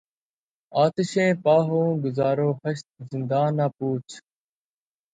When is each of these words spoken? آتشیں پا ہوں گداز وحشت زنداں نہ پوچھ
آتشیں 0.73 1.33
پا 1.43 1.55
ہوں 1.67 1.87
گداز 2.03 2.39
وحشت 2.47 2.87
زنداں 3.09 3.47
نہ 3.57 3.67
پوچھ 3.77 4.13